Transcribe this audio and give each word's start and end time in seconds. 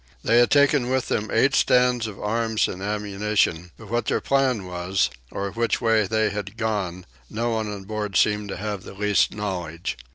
They 0.23 0.39
had 0.39 0.49
taken 0.49 0.89
with 0.89 1.09
them 1.09 1.29
eight 1.31 1.53
stand 1.53 2.07
of 2.07 2.19
arms 2.19 2.67
and 2.67 2.81
ammunition; 2.81 3.69
but 3.77 3.89
what 3.89 4.07
their 4.07 4.19
plan 4.19 4.65
was, 4.65 5.11
or 5.29 5.51
which 5.51 5.79
way 5.79 6.07
they 6.07 6.31
had 6.31 6.57
gone, 6.57 7.05
no 7.29 7.51
one 7.51 7.71
on 7.71 7.83
board 7.83 8.17
seemed 8.17 8.49
to 8.49 8.57
have 8.57 8.81
the 8.81 8.95
least 8.95 9.35
knowledge. 9.35 9.99